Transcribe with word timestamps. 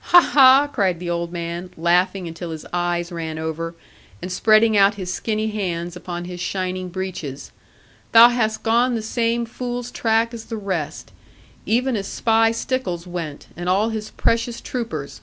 'Ha, 0.00 0.20
ha!' 0.22 0.66
cried 0.72 0.98
the 0.98 1.10
old 1.10 1.30
man, 1.30 1.68
laughing 1.76 2.26
until 2.26 2.52
his 2.52 2.64
eyes 2.72 3.12
ran 3.12 3.38
over, 3.38 3.74
and 4.22 4.32
spreading 4.32 4.78
out 4.78 4.94
his 4.94 5.12
skinny 5.12 5.48
hands 5.48 5.94
upon 5.94 6.24
his 6.24 6.40
shining 6.40 6.88
breeches, 6.88 7.52
'thou 8.12 8.30
hast 8.30 8.62
gone 8.62 8.94
the 8.94 9.02
same 9.02 9.44
fools' 9.44 9.90
track 9.90 10.32
as 10.32 10.46
the 10.46 10.56
rest; 10.56 11.12
even 11.66 11.96
as 11.96 12.06
spy 12.08 12.50
Stickles 12.50 13.06
went, 13.06 13.48
and 13.58 13.68
all 13.68 13.90
his 13.90 14.10
precious 14.12 14.62
troopers. 14.62 15.20